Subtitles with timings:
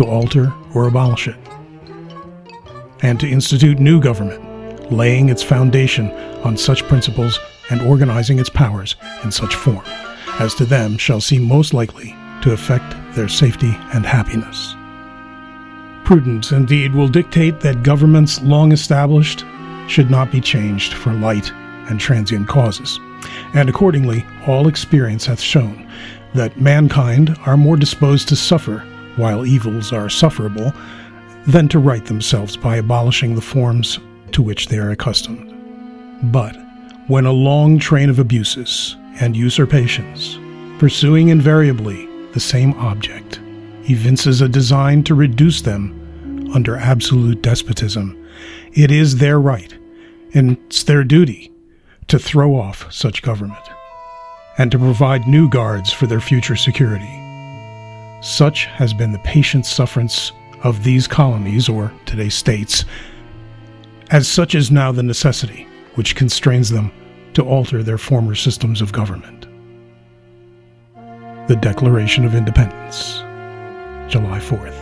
[0.00, 1.36] to alter or abolish it.
[3.02, 6.10] And to institute new government, laying its foundation
[6.42, 9.84] on such principles and organizing its powers in such form
[10.38, 14.74] as to them shall seem most likely to affect their safety and happiness.
[16.06, 19.44] Prudence, indeed, will dictate that governments long established
[19.86, 21.52] should not be changed for light
[21.90, 22.98] and transient causes.
[23.52, 25.86] And accordingly, all experience hath shown
[26.34, 28.82] that mankind are more disposed to suffer
[29.20, 30.72] while evils are sufferable
[31.46, 33.98] than to right themselves by abolishing the forms
[34.32, 35.46] to which they are accustomed.
[36.32, 36.56] But
[37.06, 40.38] when a long train of abuses and usurpations,
[40.78, 43.40] pursuing invariably the same object,
[43.88, 48.16] evinces a design to reduce them under absolute despotism,
[48.72, 49.76] it is their right
[50.34, 51.50] and it's their duty
[52.08, 53.64] to throw off such government
[54.58, 57.29] and to provide new guards for their future security.
[58.20, 60.32] Such has been the patient sufferance
[60.62, 62.84] of these colonies, or today's states,
[64.10, 66.92] as such is now the necessity which constrains them
[67.34, 69.46] to alter their former systems of government.
[71.48, 73.20] The Declaration of Independence,
[74.12, 74.76] July 4th,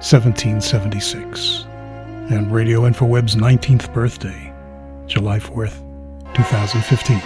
[0.00, 1.66] 1776,
[2.30, 4.52] and Radio InfoWeb's 19th birthday,
[5.06, 5.84] July 4th,
[6.34, 7.20] 2015.